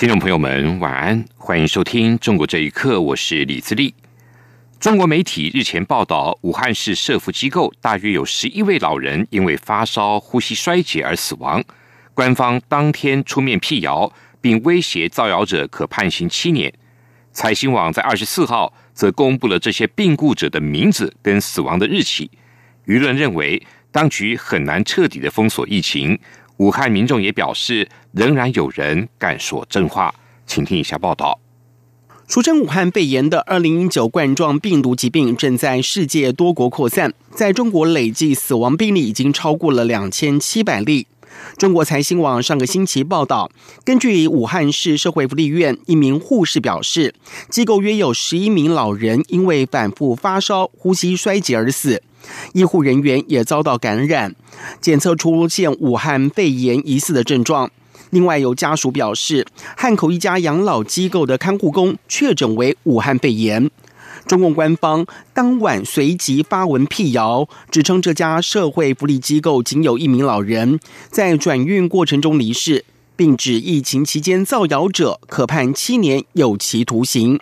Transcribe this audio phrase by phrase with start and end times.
[0.00, 3.92] 听众朋友们，晚安，欢迎收听《中国这一刻》，我是李自立。
[4.78, 11.62] 中国媒体日前报道，武汉市社福机构大约有十一位老人因为发烧、呼吸衰竭而死亡。
[12.14, 14.10] 官方当天出面辟谣，
[14.40, 16.72] 并威胁造谣者可判刑七年。
[17.34, 22.30] 财新网在二十四号则公布了这些病故者的名字跟死亡的日期。
[22.86, 23.62] 舆论认为，
[23.92, 26.18] 当局很难彻底的封锁疫情。
[26.58, 30.14] 武汉民众也表示，仍然有人敢说真话。
[30.46, 31.38] 请听一下报道。
[32.28, 41.06] 俗称武汉肺炎的二零一九冠状病毒疾病正在世界多国扩散，在中国累计死亡病例已经超过了两千七百例。
[41.56, 43.50] 中国财新网上个星期报道，
[43.84, 47.14] 根据武汉市社会福利院一名护士表示，
[47.48, 52.02] 机构约有十一名老人因为反复发烧、呼吸衰竭而死。
[52.52, 54.34] 医护人员也遭到感染，
[54.80, 57.70] 检测出现武汉肺炎疑似的症状。
[58.10, 63.70] 另外，有家属表示，汉口一家养老机构的看护工确诊为武汉肺炎。
[64.26, 70.78] 中共官方当晚随即发文辟谣，指称这家社会福利机构仅有一名老人
[71.10, 72.84] 在转运过程中离世，
[73.16, 77.38] 并指疫情期间造谣者可判七年有期徒刑。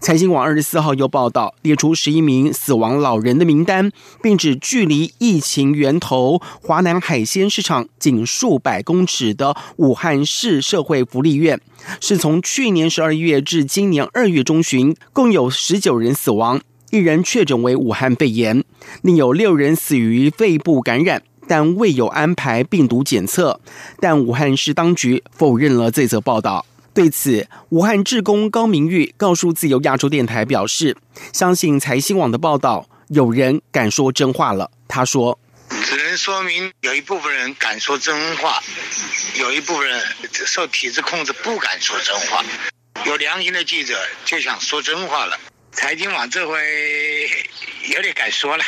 [0.00, 3.90] 财新网二十四号又报道，列出十一名死亡老人的名单，
[4.22, 11.60] 并指距离疫情源头华南海鲜市场仅数百公尺的武汉市社会福利院，
[12.00, 18.64] 是从去年十二月至今年二月中旬，共有十九人死亡，一人确诊为武汉肺炎，
[19.02, 23.60] 另有六人死于肺部感染，但未有安排病毒检测。
[24.00, 26.64] 但武汉市当局否认了这则报道。
[26.98, 30.96] 对此，武汉志工高明玉告诉自由亚洲电台表示，
[31.32, 34.68] 相信财新网的报道，有人敢说真话了。
[34.88, 35.38] 他说
[35.84, 38.60] ：“只能说明有一部分人敢说真话，
[39.38, 40.02] 有一部分人
[40.44, 42.44] 受体制控制不敢说真话。
[43.06, 45.38] 有良心的记者就想说真话了。
[45.70, 46.58] 财经网这回
[47.94, 48.64] 有点敢说了。”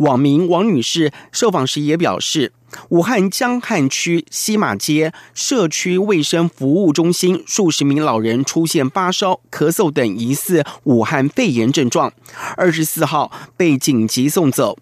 [0.00, 2.54] 网民王女士受访时也表示，
[2.88, 12.10] 武汉江汉区西马街社区卫生服务中心数十名老人出现发烧、咳嗽等疑似武汉肺炎症状，
[12.56, 14.78] 二十四号被紧急送走。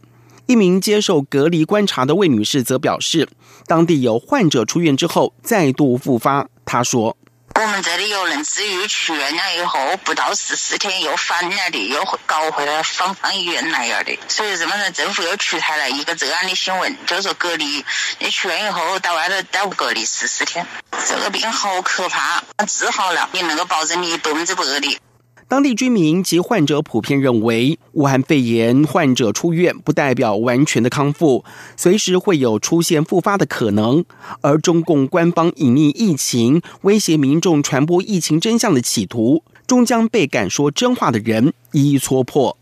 [0.47, 3.29] 一名接受隔离观察的魏女士则表示，
[3.67, 6.49] 当地有患者出院之后再度复发。
[6.65, 7.17] 她说。
[7.61, 14.17] 我们这里有人治愈出院了以后，不到十四天又返了的，又搞回来放放医院那样的。
[14.29, 17.85] 所以这么着，政府又出台了一个这样的新闻，就说隔离，
[18.21, 20.65] 你出院以后到外头待隔离十四天。
[21.09, 25.01] 这个病好可怕，治好了你能够保证你百分之百的。
[25.49, 31.43] 当地居民及患者普遍认为，武汉肺炎患者出院不代表完全的康复，
[31.75, 34.05] 随时会有出现复发的可能。
[34.43, 42.55] 而中共官方隐匿疫情、威胁民众传播疫情真相的企图，终将被敢说真话的人一一戳破。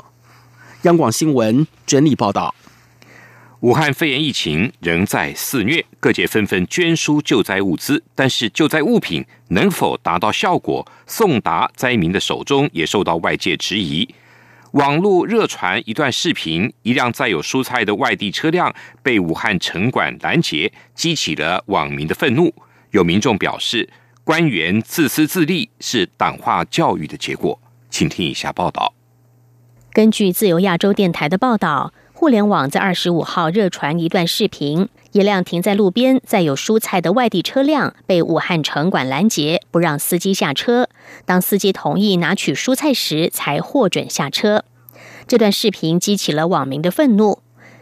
[0.82, 2.54] 央广新闻整理报道。
[3.60, 14.06] 武汉肺炎疫情仍在肆虐，各界纷纷捐输救灾物资，但是救灾物品能否达到效果，送达灾民的手中，也受到外界质疑。
[14.72, 22.54] 网络热传一段视频，一辆载有蔬菜的外地车辆被武汉城管拦截，激起了网民的愤怒。
[22.90, 23.88] 有民众表示，
[24.22, 27.58] 官员自私自利是党化教育的结果。
[27.88, 28.92] 请听以下报道。
[29.94, 31.94] 根据自由亚洲电台的报道。
[32.18, 40.88] 互联网在二十五号热传一段视频，一辆停在路边载有蔬菜的外地车辆被武汉城管拦截，不让司机下车。
[41.26, 44.64] 当司机同意拿取蔬菜时，才获准下车。
[45.28, 47.40] 这段视频激起了网民的愤怒。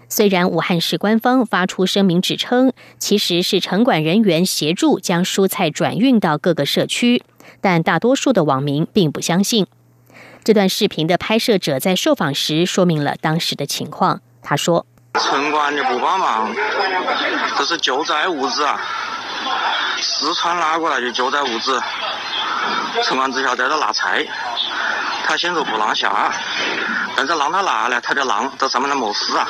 [0.08, 7.22] 虽然武汉市官方发出声明指称，其实是城管人员协助将蔬菜转运到各个社区，
[7.60, 9.68] 但大多数的网民并不相信。
[10.44, 14.20] 这段视频的拍摄者在受访时说明了当时的情况。
[14.42, 14.84] 他说
[15.18, 16.54] ：“城管的不帮忙，
[17.56, 18.78] 这是救灾物资啊！
[19.98, 21.82] 四川拉过来的救灾物资，
[23.04, 24.22] 城管只晓得在那拿菜，
[25.26, 26.30] 他先说不让下，
[27.16, 29.48] 但是让他拿了，他就让，这上面的没事啊。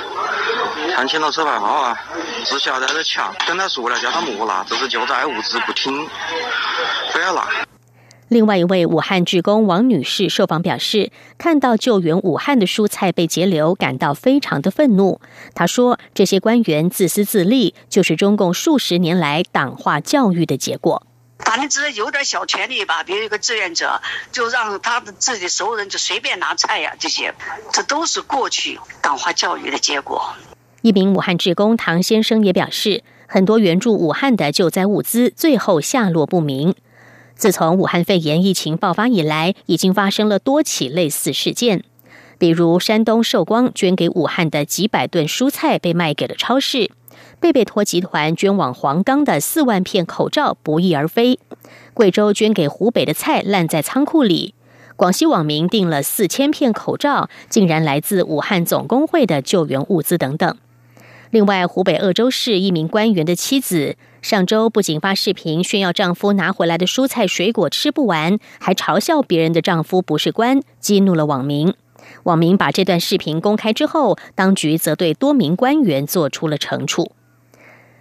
[0.94, 1.98] 看清了车牌号啊，
[2.44, 6.08] 只晓得在这抢，跟他说了叫他莫拿，这是救灾物资，不听，
[7.12, 7.48] 非要拿。”
[8.28, 15.20] 另外一位武汉职工王女士受访表示，看到救援武汉的蔬菜被截留，感到非常的愤怒。
[15.54, 21.06] 她说：“这些官员自私自利，就是中共数十年来党化教育的结果。
[21.40, 24.00] 反正只是有点小权利吧，比如一个志愿者，
[24.32, 27.34] 就让他的自己熟人就随便拿菜呀，这些，
[27.70, 30.32] 这都是过去党化教育的结果。”
[30.80, 36.74] 一名武汉职工唐先生也表示，很多援助武汉的救灾物资最后下落不明。
[37.36, 41.82] 自从武汉肺炎疫情爆发以来，已经发生了多起类似事件，
[42.38, 46.90] 比如山东寿光捐给武汉的几百吨蔬菜被卖给了超市，
[47.40, 51.38] 贝贝托集团捐往黄冈的四万片口罩不翼而飞，
[51.92, 54.54] 贵州捐给湖北的菜烂在仓库里，
[54.94, 60.56] 广西网民订了四千片口罩，竟然来自武汉总工会的救援物资等等。
[61.30, 63.96] 另外，湖北鄂州市一名官员的妻子。
[64.24, 71.74] 上周不仅发视频炫耀丈夫拿回来的蔬菜水果吃不完，还嘲笑别人的丈夫不是官，激怒了网民。
[72.22, 77.12] 网民把这段视频公开之后，当局则对多名官员做出了惩处。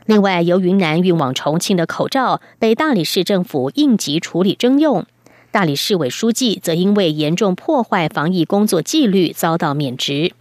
[0.05, 5.05] 另外，由云南运往重庆的口罩被大理市政府应急处理征用，
[5.51, 10.31] 大理市委书记则因为严重破坏防疫工作纪律遭到免职。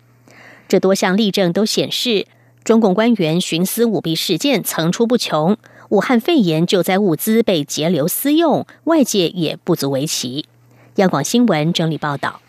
[0.68, 2.28] 这多项例证都显示，
[2.62, 5.56] 中共官员徇私舞弊事件层出不穷。
[5.92, 10.46] 武汉肺炎救灾物资被截留私用，外界也不足为奇。
[10.94, 12.40] 央广新闻整理报道：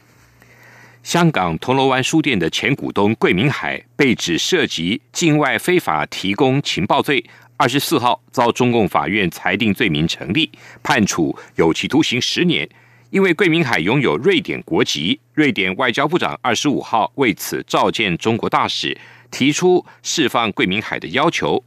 [1.04, 7.22] 香港铜锣湾书店的前股东桂明海被指涉及境外非法提供情报罪，
[7.58, 10.50] 二十四号遭中共法院裁定罪名成立，
[10.82, 12.66] 判处有期徒刑十年。
[13.10, 18.98] 因为桂明海拥有瑞典国籍，瑞典外交部长二十五号为此召见中国大使，
[19.30, 21.62] 提出释放桂明海的要求。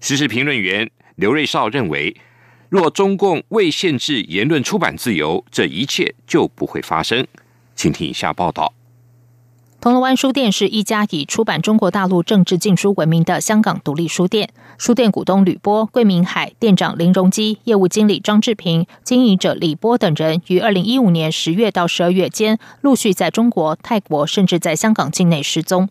[0.00, 0.90] 时事评论员。
[1.18, 2.16] 刘瑞绍认为，
[2.68, 7.26] 若中共未限制言论出版自由，这一切就不会发生。
[7.74, 8.72] 请听以下报道：
[9.80, 14.50] 铜锣湾书店是一家以出版中国大陆政治禁书闻名的香港独立书店。
[14.78, 25.88] 书店股东吕波、桂明海、店长林荣基、业务经理张志平、经营者李波等人，于二零一五年十月到十二月间，陆续在中国、泰国，甚至在香港境内失踪。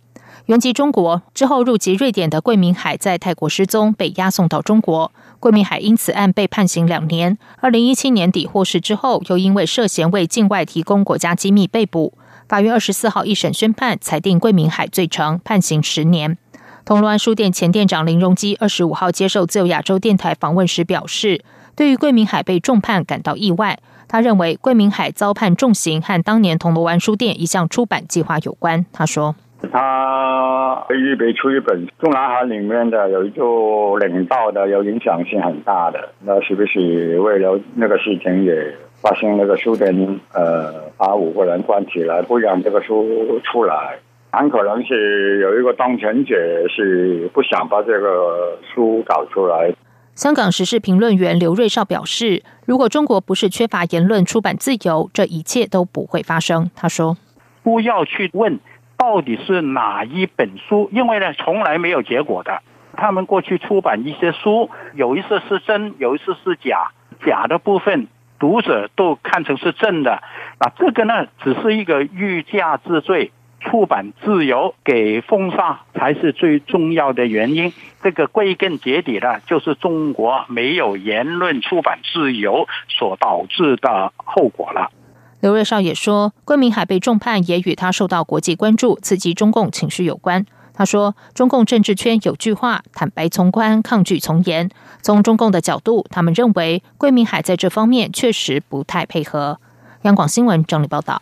[0.47, 5.11] 原籍中国之后入籍瑞典的桂明海在泰国失踪，被押送到中国。
[5.41, 7.37] 桂明海因此案被判刑两年。
[7.59, 12.13] 二零一七年底获释之后，又因为涉嫌为境外提供国家机密被捕。
[12.47, 16.37] 法院二十四号一审宣判，裁定桂明海罪成，判刑十年。
[16.85, 21.43] 铜锣湾书店前店长林荣基二十五号接受自由亚洲电台访问时表示，
[21.75, 23.77] 对于桂明海被重判感到意外。
[24.07, 28.85] 他认为桂明海遭判重刑和当年铜锣湾书店一项出版计划有关。
[28.93, 29.35] 他说。
[29.71, 36.09] 他预备出一本《中南海》里面的有一座领导的，有影响性很大的。
[36.23, 43.97] 那是不是为了那个事情也发生那个书店呃把五个人关起来，不让这个书出来？
[44.29, 46.35] 很可能是有一个当权者
[46.69, 49.73] 是不想把这个书搞出来。
[50.13, 57.17] 香港时事评论员刘瑞绍表示：“如果中国不是缺乏言论出版自由，这一切都不会发生。”他说
[57.63, 58.59] ：“不要去问。”
[58.97, 60.89] 到底是哪一本书？
[60.91, 62.61] 因为呢，从来没有结果的。
[62.95, 66.89] 他们过去出版一些书，有一次是真，有一次是假。
[67.25, 68.07] 假的部分，
[68.39, 70.21] 读者都看成是真的。
[70.59, 73.31] 那这个呢，只是一个欲加之罪。
[73.59, 77.73] 出版自由给封杀才是最重要的原因。
[78.03, 84.91] 这个归根结底呢，就是中国没有言论出版自由所导致的后果了。
[85.39, 90.45] 刘瑞绍也说，桂明海被重判也与他受到国际关注、刺激中共情绪有关。
[90.73, 94.69] 他说，中共政治圈有句话：“坦白从宽，抗拒从严。”
[95.01, 99.59] 从中共的角度，他们认为桂明海在这方面确实不太配合。
[100.03, 101.21] 央广新闻整理报道。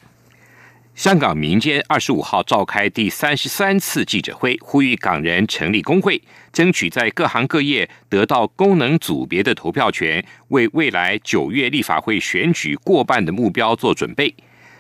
[0.95, 6.21] 香港民间二十五号召开第三十三次记者会，呼吁港人成立工会，
[6.53, 14.33] 争取在各行各业得到功能组别的投票权，为未来九月立法会选举过半的目标做准备。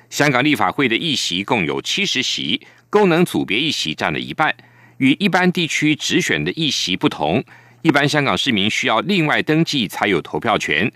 [0.09, 4.55] 香港立法会的议席共有七十席，功能组别议席占了一半。
[4.99, 7.43] 与一般地区直选的议席不同，
[7.81, 10.89] 一般香港市民需要另外登记才有投票权。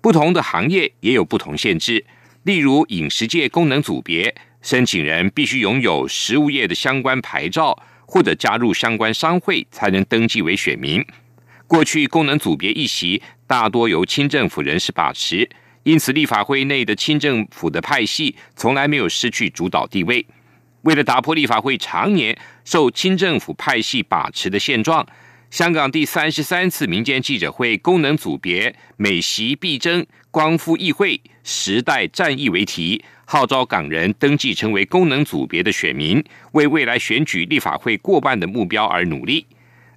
[0.00, 2.04] 不同的行业也有不同限制，
[2.42, 4.34] 例如饮食界功能组别。
[4.64, 11.04] 申请人必须拥有食物业的相关牌照，或者加入相关商会，才能登记为选民。
[11.66, 15.46] 过去功能组别一席大多由清政府人士把持，
[15.82, 20.24] 因此立法会内的清政府的派系从来没有失去主导地位。
[20.80, 25.06] 为了打破立法会常年受清政府派系把持的现状，
[25.50, 39.46] 香港第三十三次民间记者会功能组别每席必争光复议会时代战役为题，号召港人登记成为功能组别的选民，为未来选举立法会过半的目标而努力。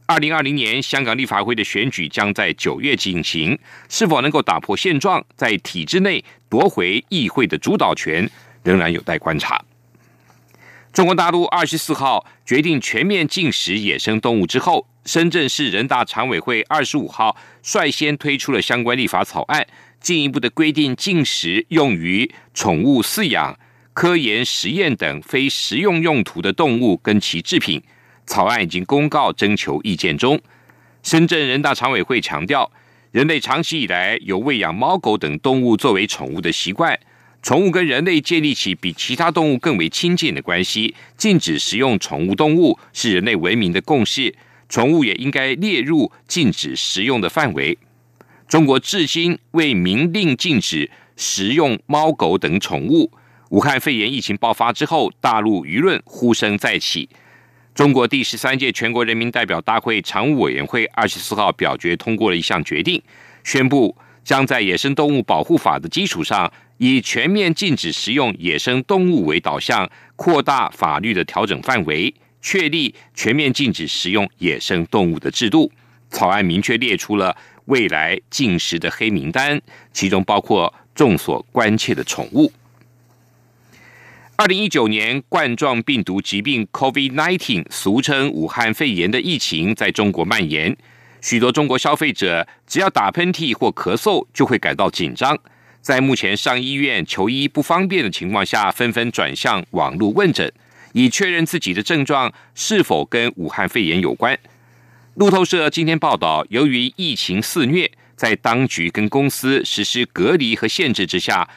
[0.05, 3.57] 二零二零年香港立法会的选举将在九月进行，
[3.89, 8.29] 是否能够打破现状，在体制内夺回议会的主导权，
[8.61, 9.59] 仍然有待观察。
[10.93, 19.65] 中国大陆二十四号决定全面禁食野生动物之后，深圳市人大常委会二十五号率先推出了相关立法草案，
[19.99, 23.57] 进一步的规定禁食用于宠物饲养、
[23.93, 27.81] 科研实验等非食用用途的动物跟其制品。
[28.25, 30.39] 草案已经公告征求意见中。
[31.03, 32.69] 深圳人大常委会强调，
[33.11, 36.99] 人类长期以来有喂养猫狗等动物作为宠物的习惯。
[37.41, 44.35] 宠物跟人类建立起比其他动物更为亲近的关系，禁止食用宠物动物是人类文明的共识。
[44.67, 47.77] 宠物也应该列入禁止食用的范围。
[48.47, 53.11] 中国至今未明令禁止食用猫狗等宠物。
[53.49, 57.09] 武汉肺炎疫情爆发之后，大陆舆论呼声再起。
[57.75, 63.01] 中国第十三届全国人民代表大会常务委员会二十四号表决通过了一项决定，
[63.43, 66.51] 宣布将在《野生动物保护法》的基础上。
[66.79, 75.71] 以全面禁止食用野生动物为导向，扩大法律的调整范围，确立全面禁止食用野生动物的制度。
[76.11, 77.35] 草案明确列出了
[77.67, 79.61] 未来禁食的黑名单，
[79.93, 82.51] 其中包括众所关切的宠物。
[84.35, 90.77] 二零一九年冠状病毒疾病 （COVID-19），俗称武汉肺炎的疫情在中国蔓延，
[91.21, 95.37] 许多中国消费者只要打喷嚏或咳嗽，就会感到紧张。
[95.81, 100.51] 在目前上医院求医不方便的情况下，纷纷转向网络问诊，
[100.93, 104.37] 以确认自己的症状是否跟武汉肺炎有关。
[105.17, 111.49] 路透社今天报道，由于疫情肆虐，在当局跟公司实施隔离和限制之下，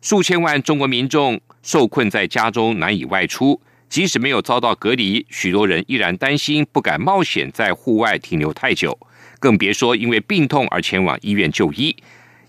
[0.00, 3.60] 数千万中国民众受困在家中，难以外出。
[3.88, 8.96] 即使没有遭到隔离，许多人依然担心，不敢冒险在户外停留太久，
[9.40, 11.96] 更别说因为病痛而前往医院就医。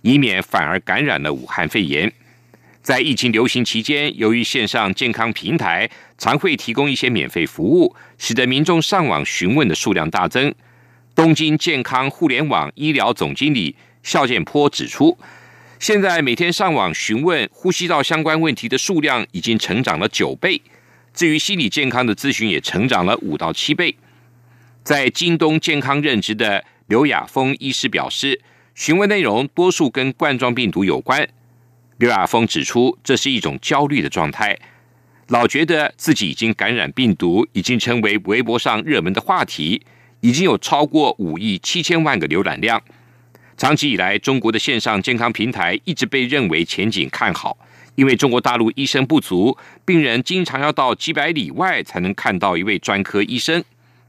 [0.04, 2.14] 以免反而感染了武汉肺炎。
[2.84, 10.54] 在疫情流行期间，由于线上健康平台常会提供一些免费服务，使得民众上网询问的数量大增。
[11.16, 15.18] 东京健康互联网医疗总经理肖建波指出，
[15.80, 20.62] 现在每天上网询问呼吸道相关问题的数量已经成长了九倍。
[21.14, 23.96] 至于心理健康的咨询，也成长了五到七倍。
[24.84, 28.40] 在京东健康任职的刘亚峰医师表示。
[28.76, 31.28] 询问内容多数跟冠状病毒有关。
[31.98, 34.58] 刘亚峰指出，这是一种焦虑的状态，
[35.29, 39.81] 老觉得自己已经感染病毒，已经成为微博上热门的话题，
[40.21, 42.81] 已经有超过五亿七千万个浏览量。
[43.55, 47.57] 长期以来，中国的线上健康平台一直被认为前景看好，
[47.95, 49.55] 因为中国大陆医生不足，
[49.86, 53.63] 病人经常要到几百里外才能看到一位专科医生。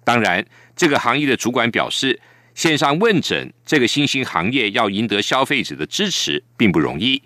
[0.04, 2.20] 当然，这个行业的主管表示。
[2.52, 7.22] 线上问诊这个新兴行业要赢得消费者的支持并不容易。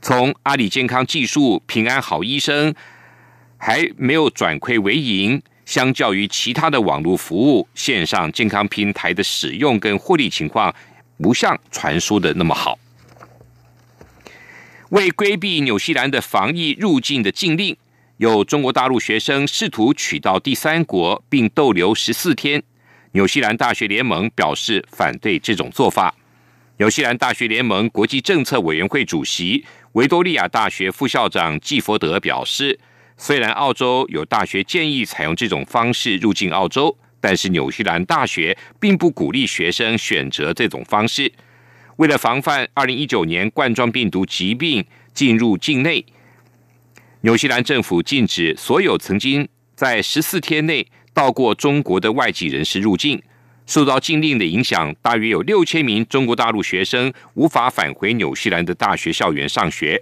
[0.00, 2.72] 从阿里健康技术、平安好医生
[3.58, 10.74] 还没有转亏为盈，相较于其他的网络服务，线上健康平台的使用跟获利情况
[11.20, 12.78] 不像传说的那么好。
[14.90, 17.76] 为规避纽西兰的防疫入境的禁令，
[18.16, 22.62] 有中国大陆学生试图取到第三国并逗留十四天。
[23.12, 26.14] 纽西兰大学联盟表示反对这种做法。
[26.78, 32.78] 纽西兰大学联盟国际政策委员会主席维多利亚大学副校长季佛德表示，
[33.18, 41.30] 虽然澳洲有大学建议采用这种方式入境澳洲，但是纽西兰大学并不鼓励学生选择这种方式。
[41.96, 46.06] 为了防范二零一九年冠状病毒疾病进入境内，
[47.22, 50.86] 纽西兰政府禁止所有曾经在十四天内。
[51.14, 53.20] 到过中国的外籍人士入境，
[53.66, 60.00] 受到禁令的影响，大约有六千名中国大陆学生无法返回纽西兰的大学校园上学。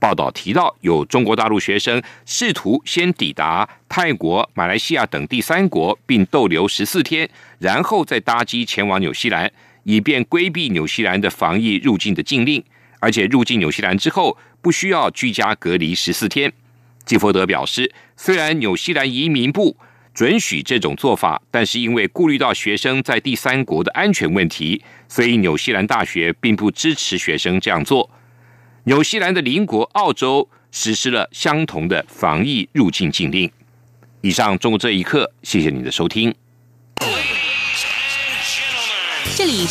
[0.00, 7.28] 报道提到，有中国大陆学生试图先抵达泰国、马来西亚等第三国，并逗留十四天，
[7.58, 9.52] 然后再搭机前往纽西兰，
[9.84, 12.64] 以便规避纽西兰的防疫入境的禁令。
[12.98, 16.52] 而且入境纽西兰之后，不需要居家隔离十四天。
[17.04, 19.76] 基佛德表示，虽然纽西兰移民部。
[20.12, 28.10] 准许这种做法，但是因为顾虑到学生在第三国的安全问题，所以纽西兰大学并不支持学生这样做。
[28.84, 33.50] 纽西兰的邻国澳洲实施了相同的防疫入境禁令。
[34.22, 36.34] 以上，中国这一刻，谢谢你的收听。
[39.36, 39.66] 这里。